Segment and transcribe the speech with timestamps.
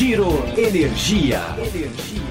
[0.00, 1.42] Giro Energia.
[1.58, 2.29] Energia.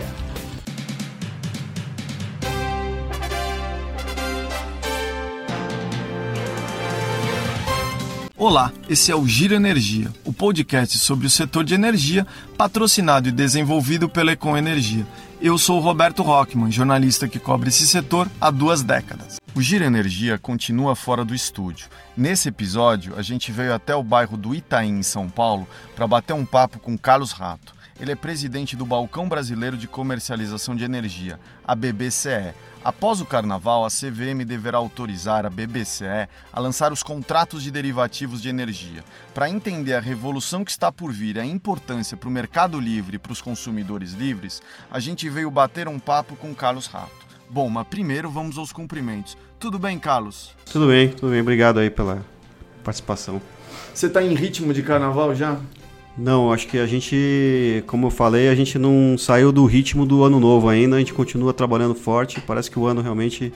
[8.40, 12.26] Olá, esse é o Giro Energia, o podcast sobre o setor de energia,
[12.58, 15.06] patrocinado e desenvolvido pela Econ Energia.
[15.42, 19.42] Eu sou Roberto Rockman, jornalista que cobre esse setor há duas décadas.
[19.54, 21.90] O Giro Energia continua fora do estúdio.
[22.16, 26.32] Nesse episódio, a gente veio até o bairro do Itaim, em São Paulo, para bater
[26.32, 27.76] um papo com Carlos Rato.
[28.00, 32.54] Ele é presidente do Balcão Brasileiro de Comercialização de Energia, a BBCE.
[32.82, 38.42] Após o carnaval, a CVM deverá autorizar a BBCE a lançar os contratos de derivativos
[38.42, 39.04] de energia.
[39.34, 43.18] Para entender a revolução que está por vir e a importância para o mercado livre
[43.18, 47.28] e para os consumidores livres, a gente veio bater um papo com Carlos Rato.
[47.50, 49.38] Bom, mas primeiro vamos aos cumprimentos.
[49.60, 50.56] Tudo bem, Carlos?
[50.72, 51.42] Tudo bem, tudo bem.
[51.42, 52.24] Obrigado aí pela
[52.82, 53.42] participação.
[53.94, 55.60] Você está em ritmo de carnaval já?
[56.20, 60.22] Não, acho que a gente, como eu falei, a gente não saiu do ritmo do
[60.26, 63.54] ano novo ainda, a gente continua trabalhando forte, parece que o ano realmente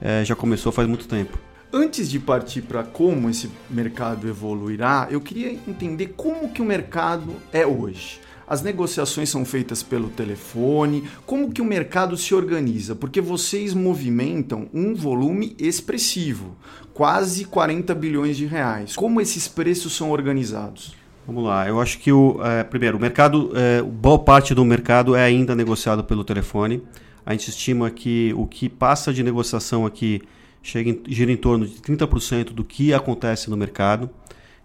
[0.00, 1.38] é, já começou faz muito tempo.
[1.70, 7.34] Antes de partir para como esse mercado evoluirá, eu queria entender como que o mercado
[7.52, 8.18] é hoje.
[8.48, 12.94] As negociações são feitas pelo telefone, como que o mercado se organiza?
[12.94, 16.56] Porque vocês movimentam um volume expressivo,
[16.94, 18.96] quase 40 bilhões de reais.
[18.96, 20.94] Como esses preços são organizados?
[21.26, 25.16] Vamos lá, eu acho que o é, primeiro, o mercado, é, boa parte do mercado
[25.16, 26.82] é ainda negociado pelo telefone.
[27.24, 30.22] A gente estima que o que passa de negociação aqui
[30.62, 34.08] chega em, gira em torno de 30% do que acontece no mercado.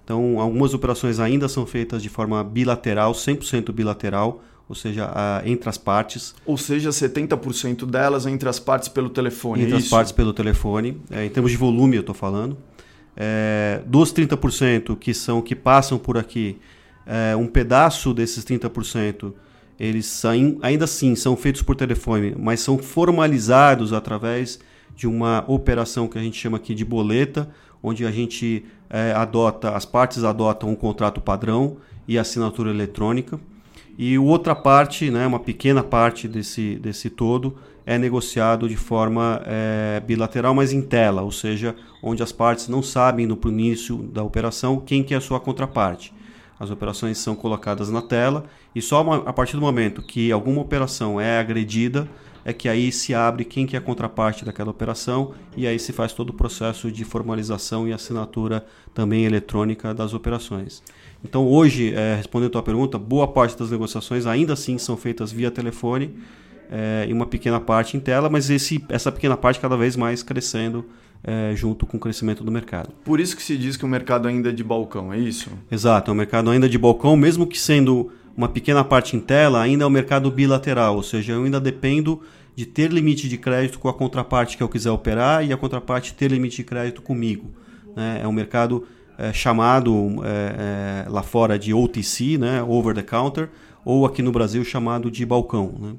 [0.04, 5.68] Então, algumas operações ainda são feitas de forma bilateral, 100% bilateral, ou seja, a, entre
[5.68, 6.36] as partes.
[6.46, 9.64] Ou seja, 70% delas entre as partes pelo telefone.
[9.64, 11.02] Entre é as partes pelo telefone.
[11.10, 12.58] É, em termos de volume, eu estou falando.
[13.16, 16.58] É, dos 30% que são que passam por aqui,
[17.06, 19.34] é, um pedaço desses 30%
[19.80, 24.60] eles são, ainda assim são feitos por telefone, mas são formalizados através
[24.96, 27.50] de uma operação que a gente chama aqui de boleta,
[27.82, 33.40] onde a gente é, adota, as partes adotam um contrato padrão e assinatura eletrônica.
[33.98, 40.02] E outra parte, né, uma pequena parte desse, desse todo, é negociado de forma é,
[40.06, 44.80] bilateral, mas em tela, ou seja, onde as partes não sabem no início da operação
[44.80, 46.14] quem que é a sua contraparte.
[46.60, 50.62] As operações são colocadas na tela e só uma, a partir do momento que alguma
[50.62, 52.08] operação é agredida
[52.46, 55.92] é que aí se abre quem que é a contraparte daquela operação e aí se
[55.92, 60.84] faz todo o processo de formalização e assinatura também eletrônica das operações.
[61.24, 65.32] Então hoje, é, respondendo a tua pergunta, boa parte das negociações ainda assim são feitas
[65.32, 66.16] via telefone
[66.72, 70.24] é, e uma pequena parte em tela, mas esse, essa pequena parte cada vez mais
[70.24, 70.86] crescendo
[71.24, 72.90] é, junto com o crescimento do mercado.
[73.04, 75.50] Por isso que se diz que o mercado ainda é de balcão, é isso?
[75.70, 79.62] Exato, é um mercado ainda de balcão, mesmo que sendo uma pequena parte em tela,
[79.62, 82.22] ainda é um mercado bilateral, ou seja, eu ainda dependo
[82.56, 86.14] de ter limite de crédito com a contraparte que eu quiser operar e a contraparte
[86.14, 87.52] ter limite de crédito comigo.
[87.96, 88.22] Né?
[88.24, 88.86] É um mercado
[89.22, 89.94] é, chamado
[90.24, 92.64] é, é, lá fora de OTC, né?
[92.64, 93.50] over the counter,
[93.86, 95.76] ou aqui no Brasil chamado de balcão.
[95.80, 95.94] Né?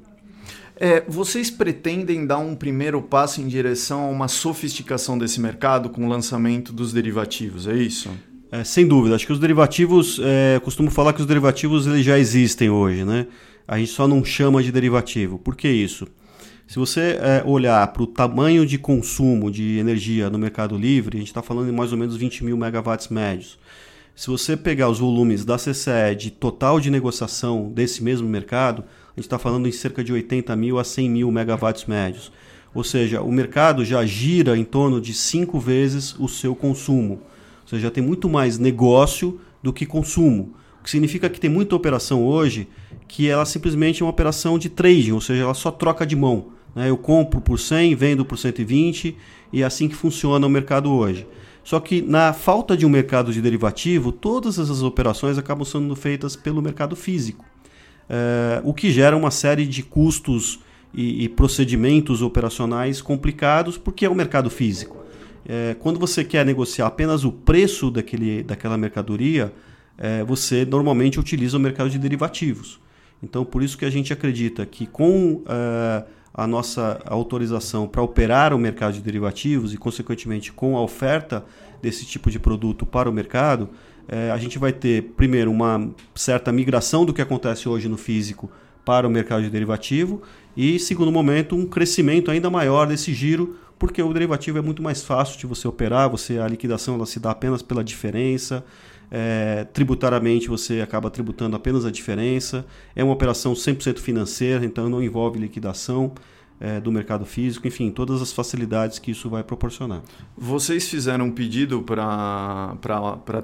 [0.75, 6.05] É, vocês pretendem dar um primeiro passo em direção a uma sofisticação desse mercado com
[6.05, 8.09] o lançamento dos derivativos, é isso?
[8.51, 9.15] É, sem dúvida.
[9.15, 13.27] Acho que os derivativos, é, costumo falar que os derivativos eles já existem hoje, né?
[13.65, 15.39] A gente só não chama de derivativo.
[15.39, 16.05] Por que isso?
[16.67, 21.19] Se você é, olhar para o tamanho de consumo de energia no mercado livre, a
[21.19, 23.59] gente está falando de mais ou menos 20 mil megawatts médios.
[24.15, 28.83] Se você pegar os volumes da CCE de total de negociação desse mesmo mercado,
[29.15, 32.31] a gente está falando em cerca de 80 mil a 100 mil megawatts médios.
[32.73, 37.21] Ou seja, o mercado já gira em torno de cinco vezes o seu consumo.
[37.63, 40.53] Ou seja, tem muito mais negócio do que consumo.
[40.79, 42.67] O que significa que tem muita operação hoje
[43.13, 46.47] que ela simplesmente é uma operação de trading, ou seja, ela só troca de mão.
[46.73, 46.89] Né?
[46.89, 49.15] Eu compro por 100, vendo por 120
[49.53, 51.27] e é assim que funciona o mercado hoje.
[51.63, 56.35] Só que na falta de um mercado de derivativo, todas essas operações acabam sendo feitas
[56.35, 57.45] pelo mercado físico,
[58.09, 60.61] é, o que gera uma série de custos
[60.91, 64.97] e, e, procedimentos operacionais complicados, porque é o mercado físico.
[65.47, 69.53] É, quando você quer negociar apenas o preço daquele, daquela mercadoria,
[69.99, 72.81] é, você normalmente utiliza o mercado de derivativos.
[73.23, 78.53] Então, por isso que a gente acredita que com uh, a nossa autorização para operar
[78.53, 81.45] o mercado de derivativos e, consequentemente, com a oferta
[81.81, 83.69] desse tipo de produto para o mercado,
[84.09, 88.51] uh, a gente vai ter, primeiro, uma certa migração do que acontece hoje no físico
[88.83, 90.21] para o mercado de derivativo
[90.57, 95.01] e, segundo momento, um crescimento ainda maior desse giro, porque o derivativo é muito mais
[95.01, 98.65] fácil de você operar, você a liquidação ela se dá apenas pela diferença,
[99.15, 102.65] É, tributariamente você acaba tributando apenas a diferença.
[102.95, 106.11] É uma operação 100% financeira, então não envolve liquidação
[106.59, 110.01] é, do mercado físico, enfim, todas as facilidades que isso vai proporcionar.
[110.37, 112.77] Vocês fizeram um pedido para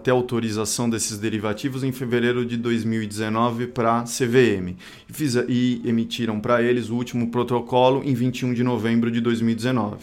[0.02, 4.76] ter autorização desses derivativos em fevereiro de 2019 para a CVM
[5.10, 9.98] e, fiz, e emitiram para eles o último protocolo em 21 de novembro de 2019.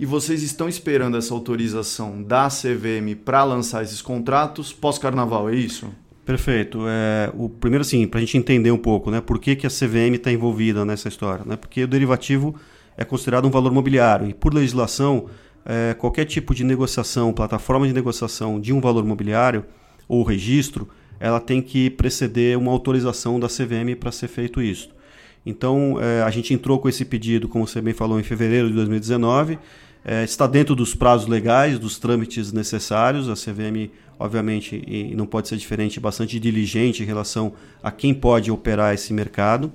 [0.00, 5.88] E vocês estão esperando essa autorização da CVM para lançar esses contratos pós-carnaval, é isso?
[6.28, 6.80] Perfeito.
[6.86, 9.70] É, o primeiro, assim, para a gente entender um pouco, né, por que, que a
[9.70, 11.56] CVM está envolvida nessa história, né?
[11.56, 12.54] Porque o derivativo
[12.98, 15.24] é considerado um valor mobiliário e, por legislação,
[15.64, 19.64] é, qualquer tipo de negociação, plataforma de negociação de um valor mobiliário
[20.06, 20.86] ou registro,
[21.18, 24.90] ela tem que preceder uma autorização da CVM para ser feito isso.
[25.46, 28.74] Então, é, a gente entrou com esse pedido, como você bem falou, em fevereiro de
[28.74, 29.58] 2019
[30.04, 33.28] é, está dentro dos prazos legais, dos trâmites necessários.
[33.28, 38.50] A CVM, obviamente, e não pode ser diferente, bastante diligente em relação a quem pode
[38.50, 39.72] operar esse mercado.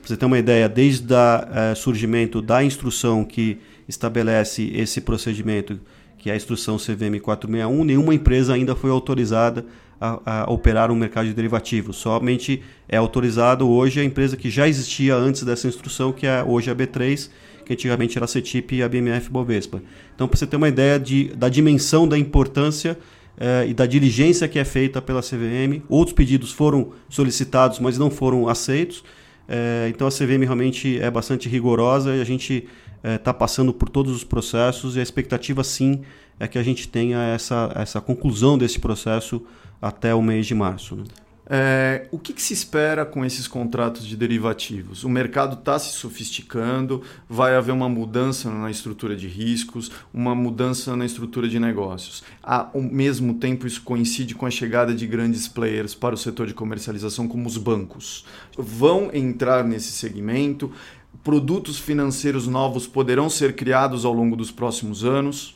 [0.00, 3.58] Para você ter uma ideia, desde o é, surgimento da instrução que
[3.88, 5.80] estabelece esse procedimento,
[6.18, 9.64] que é a instrução CVM 461, nenhuma empresa ainda foi autorizada
[10.00, 11.96] a, a, operar um mercado de derivativos.
[11.96, 16.70] Somente é autorizado hoje a empresa que já existia antes dessa instrução, que é hoje
[16.70, 17.30] a B3,
[17.64, 19.82] que antigamente era a CETIP e a BMF Bovespa.
[20.14, 22.96] Então, para você ter uma ideia de, da dimensão da importância
[23.38, 28.10] eh, e da diligência que é feita pela CVM, outros pedidos foram solicitados, mas não
[28.10, 29.04] foram aceitos.
[29.48, 32.66] Eh, então, a CVM realmente é bastante rigorosa e a gente
[33.02, 36.02] está eh, passando por todos os processos e a expectativa, sim,
[36.40, 39.42] é que a gente tenha essa, essa conclusão desse processo
[39.80, 40.96] até o mês de março.
[40.96, 41.04] Né?
[41.48, 45.04] É, o que, que, se espera com esses contratos de derivativos?
[45.04, 50.96] O mercado está se sofisticando, vai haver uma mudança na estrutura de riscos, uma mudança
[50.96, 52.24] na estrutura de negócios.
[52.42, 56.54] Ao mesmo tempo, isso coincide com a chegada de grandes players para o setor de
[56.54, 58.24] comercialização, como os bancos.
[58.58, 60.72] Vão entrar nesse segmento,
[61.22, 65.55] produtos financeiros novos poderão ser criados ao longo dos próximos anos.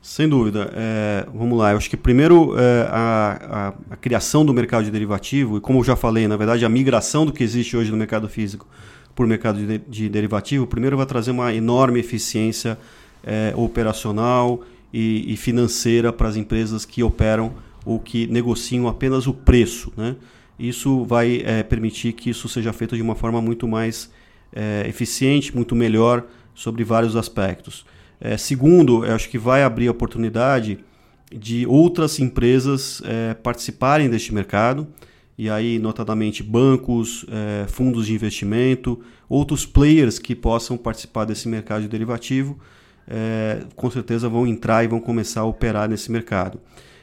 [0.00, 0.72] Sem dúvida.
[0.74, 4.90] É, vamos lá, eu acho que primeiro é, a, a, a, criação do mercado de
[4.90, 7.96] derivativo, e como eu já falei, na verdade, a migração do que existe hoje no
[7.96, 8.66] mercado físico
[9.14, 12.78] para o mercado de, de, derivativo, primeiro vai trazer uma enorme eficiência
[13.24, 14.62] é, operacional
[14.92, 17.52] e, e financeira para as empresas que operam
[17.84, 19.92] ou que negociam apenas o preço.
[19.96, 20.14] Né?
[20.58, 24.10] Isso vai é, permitir que isso seja feito de uma forma muito mais
[24.52, 26.24] é, eficiente, muito melhor
[26.54, 27.84] sobre vários aspectos.
[28.20, 30.78] É, segundo, eu acho que vai abrir a oportunidade
[31.32, 34.88] de outras empresas é, participarem deste mercado,
[35.36, 41.82] e aí, notadamente, bancos, é, fundos de investimento, outros players que possam participar desse mercado
[41.82, 42.58] de derivativo,
[43.06, 46.60] é, com certeza vão entrar e vão começar a operar nesse mercado.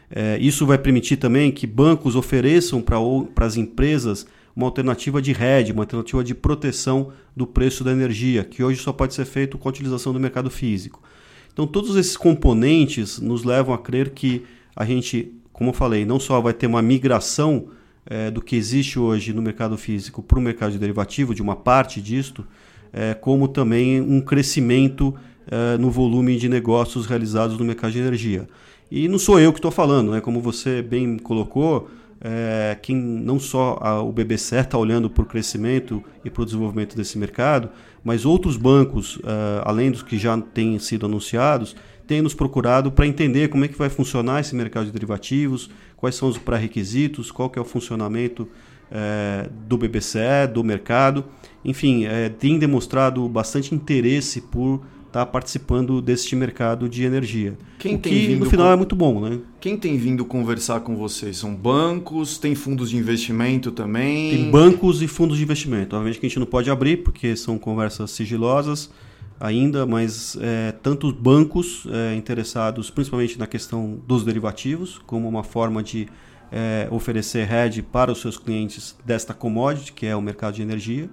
[0.09, 5.71] É, isso vai permitir também que bancos ofereçam para as empresas uma alternativa de hedge,
[5.71, 9.67] uma alternativa de proteção do preço da energia, que hoje só pode ser feito com
[9.67, 11.03] a utilização do mercado físico.
[11.51, 14.43] Então, todos esses componentes nos levam a crer que
[14.75, 17.67] a gente, como eu falei, não só vai ter uma migração
[18.05, 21.55] é, do que existe hoje no mercado físico para o mercado de derivativo, de uma
[21.55, 22.45] parte disto,
[22.93, 25.13] é, como também um crescimento
[25.47, 28.47] é, no volume de negócios realizados no mercado de energia.
[28.91, 30.21] E não sou eu que estou falando, né?
[30.21, 31.89] como você bem colocou,
[32.27, 36.45] é, quem não só a, o BBC está olhando para o crescimento e para o
[36.45, 37.69] desenvolvimento desse mercado,
[38.03, 41.75] mas outros bancos, é, além dos que já têm sido anunciados,
[42.07, 46.15] têm nos procurado para entender como é que vai funcionar esse mercado de derivativos, quais
[46.15, 48.49] são os pré-requisitos, qual que é o funcionamento
[48.91, 51.25] é, do BBCE, do mercado.
[51.63, 54.81] Enfim, é, tem demonstrado bastante interesse por
[55.15, 57.57] está participando deste mercado de energia.
[57.79, 58.73] Quem o que no final com...
[58.73, 59.39] é muito bom, né?
[59.61, 61.37] Quem tem vindo conversar com vocês?
[61.37, 62.37] São bancos?
[62.37, 64.31] Tem fundos de investimento também?
[64.31, 65.95] Tem bancos e fundos de investimento.
[65.95, 68.91] Obviamente que a gente não pode abrir porque são conversas sigilosas
[69.39, 75.81] ainda, mas é, tanto bancos é, interessados principalmente na questão dos derivativos, como uma forma
[75.81, 76.09] de
[76.51, 81.09] é, oferecer hedge para os seus clientes desta commodity, que é o mercado de energia,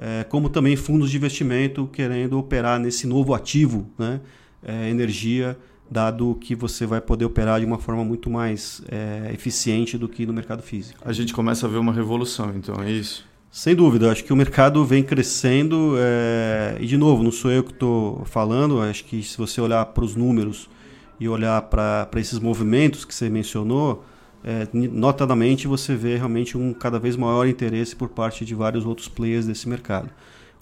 [0.00, 4.20] é, como também fundos de investimento querendo operar nesse novo ativo, né,
[4.62, 5.58] é, energia,
[5.90, 10.24] dado que você vai poder operar de uma forma muito mais é, eficiente do que
[10.24, 10.98] no mercado físico.
[11.04, 13.28] A gente começa a ver uma revolução, então, é isso?
[13.50, 17.62] Sem dúvida, acho que o mercado vem crescendo é, e, de novo, não sou eu
[17.62, 20.70] que estou falando, acho que se você olhar para os números
[21.18, 24.04] e olhar para esses movimentos que você mencionou,
[24.42, 29.08] é, notadamente você vê realmente um cada vez maior interesse por parte de vários outros
[29.08, 30.10] players desse mercado.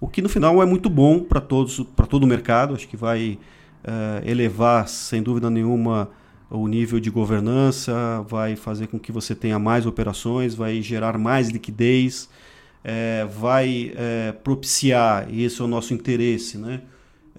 [0.00, 2.96] O que no final é muito bom para todos, para todo o mercado, acho que
[2.96, 3.38] vai
[3.84, 6.10] é, elevar sem dúvida nenhuma
[6.50, 11.48] o nível de governança, vai fazer com que você tenha mais operações, vai gerar mais
[11.48, 12.28] liquidez,
[12.82, 16.82] é, vai é, propiciar, e esse é o nosso interesse, né?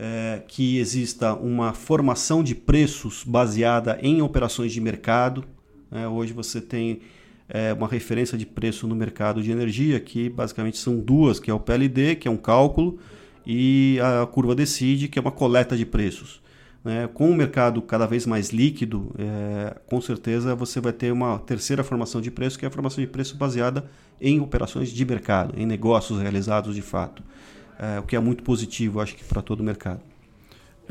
[0.01, 5.43] É, que exista uma formação de preços baseada em operações de mercado.
[5.91, 6.07] Né?
[6.07, 7.01] Hoje você tem
[7.47, 11.53] é, uma referência de preço no mercado de energia, que basicamente são duas, que é
[11.53, 12.99] o PLD, que é um cálculo,
[13.45, 16.41] e a curva decide, que é uma coleta de preços.
[16.83, 17.09] Né?
[17.13, 21.83] Com o mercado cada vez mais líquido, é, com certeza você vai ter uma terceira
[21.83, 23.89] formação de preço, que é a formação de preço baseada
[24.21, 27.23] em operações de mercado, em negócios realizados de fato.
[27.77, 30.01] É, o que é muito positivo, acho que, para todo o mercado.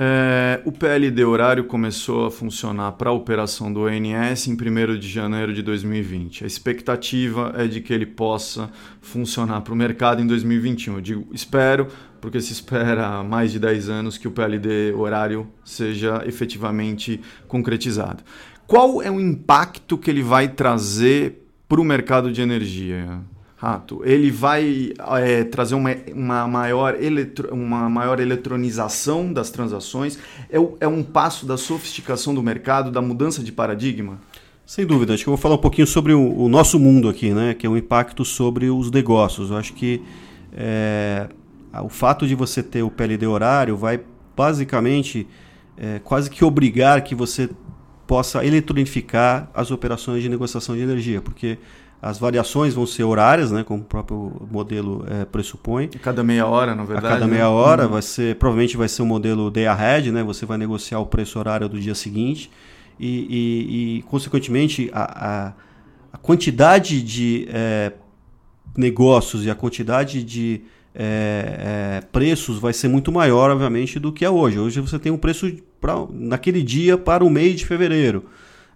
[0.00, 5.08] É, o PLD horário começou a funcionar para a operação do ONS em 1 de
[5.08, 6.44] janeiro de 2020.
[6.44, 10.94] A expectativa é de que ele possa funcionar para o mercado em 2021.
[10.94, 11.88] Eu digo espero,
[12.20, 18.22] porque se espera mais de 10 anos que o PLD horário seja efetivamente concretizado.
[18.68, 23.20] Qual é o impacto que ele vai trazer para o mercado de energia?
[23.60, 30.16] Rato, ele vai é, trazer uma, uma, maior eletro, uma maior eletronização das transações,
[30.48, 34.20] é, é um passo da sofisticação do mercado, da mudança de paradigma?
[34.64, 37.30] Sem dúvida, acho que eu vou falar um pouquinho sobre o, o nosso mundo aqui,
[37.30, 37.52] né?
[37.52, 39.50] que é o impacto sobre os negócios.
[39.50, 40.02] Eu acho que
[40.52, 41.26] é,
[41.82, 44.00] o fato de você ter o PLD horário vai
[44.36, 45.26] basicamente
[45.76, 47.50] é, quase que obrigar que você
[48.06, 51.58] possa eletronificar as operações de negociação de energia, porque
[52.00, 55.90] as variações vão ser horárias, né, como o próprio modelo é, pressupõe.
[55.94, 57.06] A cada meia hora, na verdade.
[57.06, 57.48] A cada meia né?
[57.48, 57.92] hora, uhum.
[57.92, 61.38] vai ser, provavelmente vai ser um modelo day ahead, né, você vai negociar o preço
[61.38, 62.50] horário do dia seguinte
[62.98, 65.52] e, e, e consequentemente, a, a,
[66.12, 67.92] a, quantidade de é,
[68.76, 70.62] negócios e a quantidade de
[70.94, 74.58] é, é, preços vai ser muito maior, obviamente, do que é hoje.
[74.58, 75.50] Hoje você tem um preço
[75.80, 78.24] pra, naquele dia para o mês de fevereiro.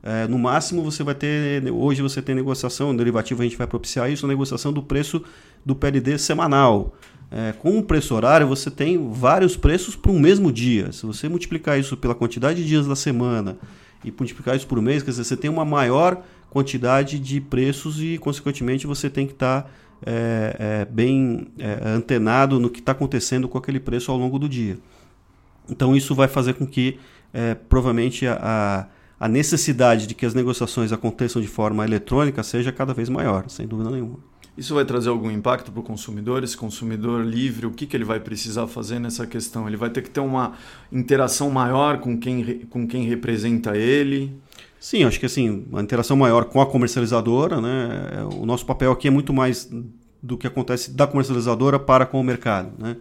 [0.02, 4.10] É, no máximo você vai ter, hoje você tem negociação, derivativo a gente vai propiciar
[4.10, 5.22] isso, negociação do preço
[5.64, 6.96] do PLD semanal.
[7.30, 10.90] É, com o preço horário você tem vários preços para um mesmo dia.
[10.92, 13.56] Se você multiplicar isso pela quantidade de dias da semana
[14.04, 18.18] e multiplicar isso por mês, quer dizer, você tem uma maior quantidade de preços e,
[18.18, 19.70] consequentemente, você tem que estar tá,
[20.04, 24.46] é, é, bem é, antenado no que está acontecendo com aquele preço ao longo do
[24.46, 24.76] dia.
[25.70, 26.98] Então, isso vai fazer com que,
[27.32, 28.86] é, provavelmente, a, a
[29.22, 33.68] a necessidade de que as negociações aconteçam de forma eletrônica seja cada vez maior, sem
[33.68, 34.18] dúvida nenhuma.
[34.58, 36.42] Isso vai trazer algum impacto para o consumidor?
[36.42, 39.68] Esse consumidor livre, o que, que ele vai precisar fazer nessa questão?
[39.68, 40.54] Ele vai ter que ter uma
[40.90, 44.36] interação maior com quem, com quem representa ele?
[44.80, 47.60] Sim, acho que assim, uma interação maior com a comercializadora.
[47.60, 48.26] Né?
[48.40, 49.70] O nosso papel aqui é muito mais
[50.20, 52.72] do que acontece da comercializadora para com o mercado.
[52.76, 52.96] Né?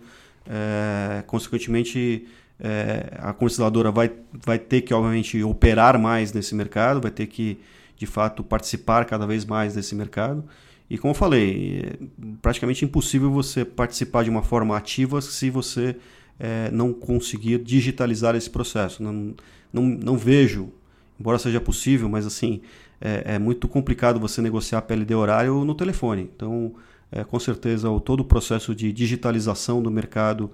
[0.45, 2.27] É, consequentemente,
[2.61, 4.11] é, a comercializadora vai,
[4.45, 7.59] vai ter que, obviamente, operar mais nesse mercado, vai ter que,
[7.97, 10.45] de fato, participar cada vez mais desse mercado.
[10.87, 12.05] E como eu falei, é
[12.41, 15.95] praticamente impossível você participar de uma forma ativa se você
[16.39, 19.01] é, não conseguir digitalizar esse processo.
[19.01, 19.33] Não,
[19.73, 20.69] não, não vejo,
[21.19, 22.61] embora seja possível, mas assim,
[22.99, 26.29] é, é muito complicado você negociar PLD horário no telefone.
[26.35, 26.75] Então,
[27.11, 30.51] é, com certeza, o, todo o processo de digitalização do mercado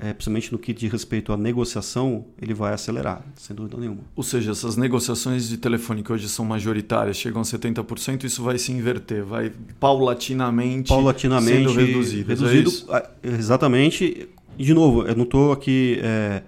[0.00, 4.00] é, principalmente no que diz respeito à negociação, ele vai acelerar, sem dúvida nenhuma.
[4.14, 8.58] Ou seja, essas negociações de telefone que hoje são majoritárias, chegam a 70%, isso vai
[8.58, 12.32] se inverter, vai paulatinamente, paulatinamente sendo reduzido.
[12.32, 12.70] É reduzido
[13.22, 14.28] exatamente.
[14.56, 16.42] E, de novo, eu não estou aqui é,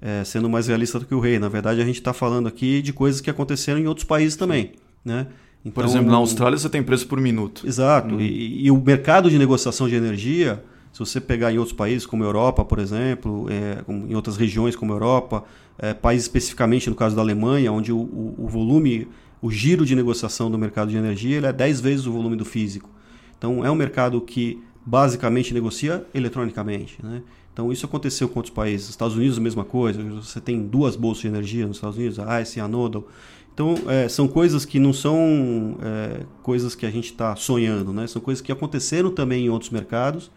[0.00, 1.38] é, sendo mais realista do que o rei.
[1.38, 4.72] Na verdade, a gente está falando aqui de coisas que aconteceram em outros países também.
[5.04, 5.28] Né?
[5.64, 7.66] Então, por exemplo, na Austrália você tem preço por minuto.
[7.66, 8.16] Exato.
[8.16, 8.20] Hum.
[8.20, 10.62] E, e o mercado de negociação de energia
[10.96, 14.94] se você pegar em outros países, como Europa, por exemplo, é, em outras regiões como
[14.94, 15.44] Europa,
[15.78, 19.06] é, países especificamente no caso da Alemanha, onde o, o, o, volume,
[19.42, 22.46] o giro de negociação do mercado de energia ele é 10 vezes o volume do
[22.46, 22.88] físico.
[23.36, 26.96] Então é um mercado que basicamente negocia eletronicamente.
[27.02, 27.20] Né?
[27.52, 28.88] Então isso aconteceu com outros países.
[28.88, 30.02] Estados Unidos a mesma coisa.
[30.02, 33.06] Você tem duas bolsas de energia nos Estados Unidos, a ICE e a Nodal.
[33.52, 38.06] Então é, são coisas que não são é, coisas que a gente está sonhando, né?
[38.06, 40.30] São coisas que aconteceram também em outros mercados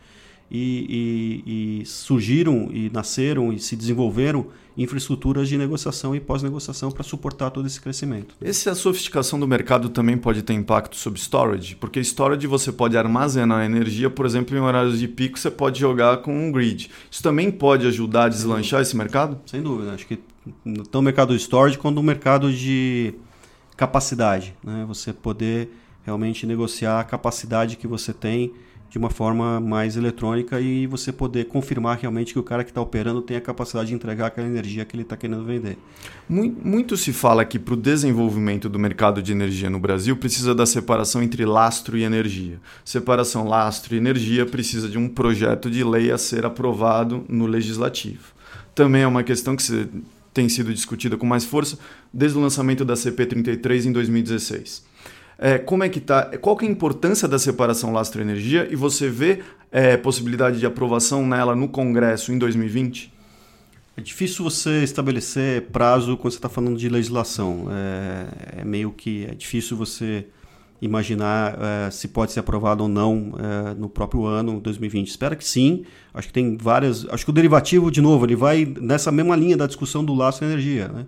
[0.51, 7.03] e, e, e, surgiram e nasceram e se desenvolveram infraestruturas de negociação e pós-negociação para
[7.03, 8.35] suportar todo esse crescimento.
[8.41, 13.65] Essa sofisticação do mercado também pode ter impacto sobre storage, porque storage você pode armazenar
[13.65, 16.89] energia, por exemplo, em horários de pico você pode jogar com um grid.
[17.11, 19.39] Isso também pode ajudar a deslanchar esse mercado?
[19.45, 20.19] Sem dúvida, acho que
[20.63, 23.13] tanto o mercado de storage quanto o mercado de
[23.75, 24.85] capacidade, né?
[24.87, 25.69] Você poder
[26.03, 28.53] realmente negociar a capacidade que você tem
[28.89, 32.81] de uma forma mais eletrônica e você poder confirmar realmente que o cara que está
[32.81, 35.77] operando tem a capacidade de entregar aquela energia que ele está querendo vender.
[36.27, 40.55] Muito, muito, se fala que para o desenvolvimento do mercado de energia no Brasil precisa
[40.55, 42.59] da separação entre lastro e energia.
[42.83, 48.33] Separação lastro e energia precisa de um projeto de lei a ser aprovado no legislativo.
[48.73, 49.63] Também é uma questão que
[50.33, 51.77] tem sido discutida com mais força
[52.13, 54.88] desde o lançamento da CP33 em 2016.
[55.41, 56.37] É, como é que tá?
[56.39, 59.39] Qual que é a importância da separação lastro-energia e você vê
[59.71, 63.13] é, possibilidade de aprovação nela no Congresso em 2020?
[63.95, 67.67] É difícil você estabelecer prazo quando você está falando de legislação.
[67.71, 70.27] É, é, meio que é difícil você
[70.81, 75.07] imaginar é, se pode ser aprovado ou não é, no próprio ano 2020.
[75.07, 75.85] Espero que sim.
[76.13, 77.05] Acho que tem várias.
[77.09, 80.89] Acho que o derivativo, de novo, ele vai nessa mesma linha da discussão do lastro-energia.
[80.89, 81.05] Né?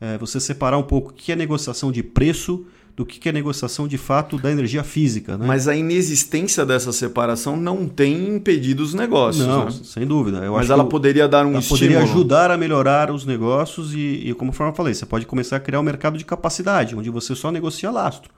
[0.00, 3.88] É, você separar um pouco o que é negociação de preço do que é negociação
[3.88, 5.38] de fato da energia física.
[5.38, 5.46] Né?
[5.46, 9.46] Mas a inexistência dessa separação não tem impedido os negócios.
[9.46, 9.70] Não, né?
[9.82, 10.38] sem dúvida.
[10.38, 11.80] Eu Mas ela poderia dar um ela estímulo.
[11.80, 15.60] poderia ajudar a melhorar os negócios e, e, como eu falei, você pode começar a
[15.60, 18.30] criar um mercado de capacidade, onde você só negocia lastro.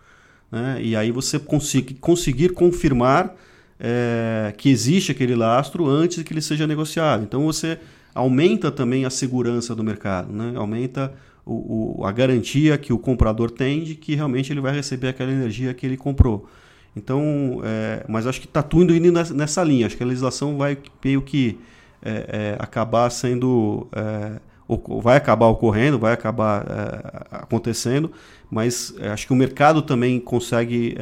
[0.53, 0.79] Né?
[0.81, 3.35] E aí você consiga, conseguir confirmar
[3.81, 7.25] é, que existe aquele lastro antes que ele seja negociado.
[7.25, 7.79] Então você
[8.15, 10.53] aumenta também a segurança do mercado, né?
[10.55, 11.13] aumenta
[11.45, 15.31] o, o, a garantia que o comprador tem de que realmente ele vai receber aquela
[15.31, 16.49] energia que ele comprou.
[16.97, 19.87] Então, é, mas acho que está tudo indo nessa linha.
[19.87, 21.59] Acho que a legislação vai meio que
[22.03, 23.89] é, é, acabar sendo.
[23.93, 24.41] É,
[25.03, 28.11] vai acabar ocorrendo, vai acabar é, acontecendo,
[28.51, 30.97] mas é, acho que o mercado também consegue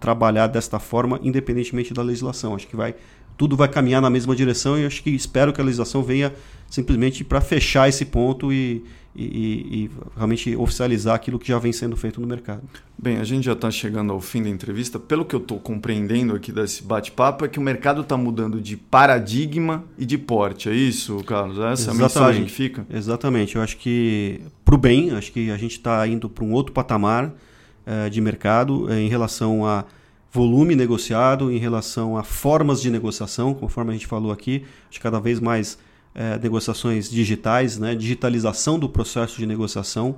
[0.00, 2.54] trabalhar desta forma, independentemente da legislação.
[2.54, 2.94] Acho que vai,
[3.36, 6.32] tudo vai caminhar na mesma direção e acho que espero que a legislação venha
[6.70, 9.24] simplesmente para fechar esse ponto e, e,
[9.84, 12.62] e, realmente oficializar aquilo que já vem sendo feito no mercado.
[12.98, 14.98] Bem, a gente já está chegando ao fim da entrevista.
[14.98, 18.76] Pelo que eu estou compreendendo aqui desse bate-papo, é que o mercado está mudando de
[18.76, 20.68] paradigma e de porte.
[20.68, 21.58] É isso, Carlos?
[21.58, 22.00] Essa Exatamente.
[22.00, 22.86] é a mensagem que fica?
[22.90, 23.56] Exatamente.
[23.56, 26.72] Eu acho que, para o bem, acho que a gente está indo para um outro
[26.72, 27.32] patamar
[27.86, 29.84] é, de mercado é, em relação a
[30.34, 35.20] volume negociado, em relação a formas de negociação, conforme a gente falou aqui, que cada
[35.20, 35.78] vez mais
[36.12, 40.16] é, negociações digitais, né, digitalização do processo de negociação,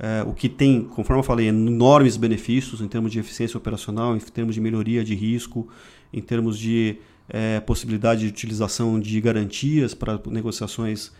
[0.00, 4.18] é, o que tem, conforme eu falei, enormes benefícios em termos de eficiência operacional, em
[4.18, 5.68] termos de melhoria de risco,
[6.12, 6.96] em termos de
[7.28, 11.12] é, possibilidade de utilização de garantias para negociações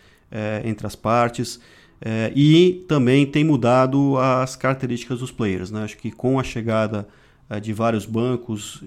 [0.65, 1.61] entre as partes.
[2.35, 5.71] E também tem mudado as características dos players.
[5.71, 5.85] Né?
[5.85, 7.07] Acho que com a chegada
[7.61, 8.83] de vários bancos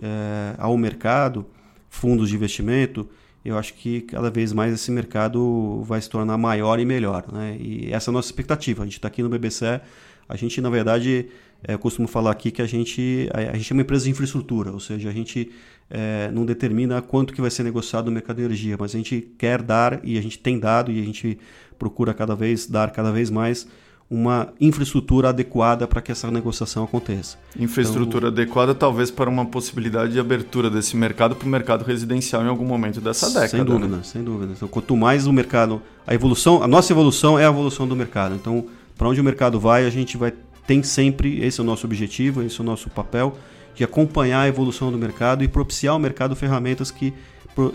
[0.57, 1.45] ao mercado,
[1.89, 3.07] fundos de investimento,
[3.45, 7.25] eu acho que cada vez mais esse mercado vai se tornar maior e melhor.
[7.31, 7.57] Né?
[7.59, 8.81] E essa é a nossa expectativa.
[8.81, 9.79] A gente está aqui no BBC,
[10.27, 11.27] a gente, na verdade,
[11.63, 14.71] é, eu costumo falar aqui que a gente, a gente é uma empresa de infraestrutura,
[14.71, 15.51] ou seja, a gente
[15.89, 19.21] é, não determina quanto que vai ser negociado no mercado de energia, mas a gente
[19.37, 21.37] quer dar e a gente tem dado e a gente
[21.77, 23.67] procura cada vez dar cada vez mais
[24.09, 27.37] uma infraestrutura adequada para que essa negociação aconteça.
[27.57, 32.43] Infraestrutura então, adequada, talvez para uma possibilidade de abertura desse mercado para o mercado residencial
[32.43, 33.47] em algum momento dessa década.
[33.47, 34.03] Sem dúvida, né?
[34.03, 34.53] sem dúvida.
[34.55, 38.35] Então, quanto mais o mercado, a evolução, a nossa evolução é a evolução do mercado.
[38.35, 38.65] Então,
[38.95, 40.33] para onde o mercado vai, a gente vai
[40.67, 43.37] tem sempre esse é o nosso objetivo, esse é o nosso papel
[43.75, 47.13] de acompanhar a evolução do mercado e propiciar ao mercado ferramentas que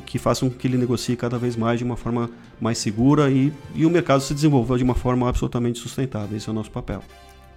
[0.07, 3.87] que façam que ele negocie cada vez mais de uma forma mais segura e, e
[3.87, 6.37] o mercado se desenvolva de uma forma absolutamente sustentável.
[6.37, 7.03] Esse é o nosso papel.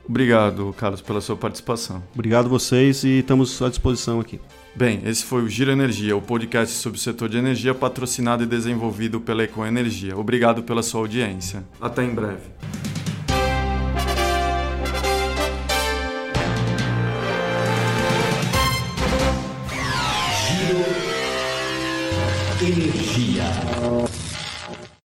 [0.07, 2.03] Obrigado, Carlos, pela sua participação.
[2.13, 4.39] Obrigado vocês e estamos à disposição aqui.
[4.75, 8.47] Bem, esse foi o Giro Energia, o podcast sobre o setor de energia patrocinado e
[8.47, 10.17] desenvolvido pela Ecoenergia.
[10.17, 11.63] Obrigado pela sua audiência.
[11.79, 12.92] Até em breve.